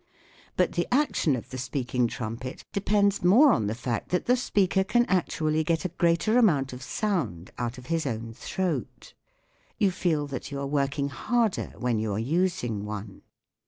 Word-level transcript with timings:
But 0.57 0.71
the 0.71 0.87
action 0.91 1.35
of 1.35 1.51
the 1.51 1.59
speaking 1.59 2.07
trumpet 2.07 2.63
depends 2.73 3.23
more 3.23 3.51
on 3.53 3.67
the 3.67 3.75
fact 3.75 4.09
that 4.09 4.25
the 4.25 4.35
speaker 4.35 4.83
can 4.83 5.05
actually 5.05 5.63
get 5.63 5.85
a 5.85 5.89
greater 5.89 6.39
amount 6.39 6.73
of 6.73 6.81
sound 6.81 7.51
out 7.59 7.77
of 7.77 7.85
his 7.85 8.07
own 8.07 8.33
throat. 8.33 9.13
You 9.77 9.91
feel 9.91 10.25
that 10.25 10.49
you 10.51 10.59
are 10.59 10.65
working 10.65 11.09
harder 11.09 11.73
when 11.77 11.99
you 11.99 12.13
are 12.13 12.17
using 12.17 12.83
one. 12.83 13.21